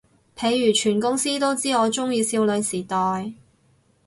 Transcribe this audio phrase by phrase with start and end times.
[0.35, 3.35] 譬如全公司都知我鍾意少女時代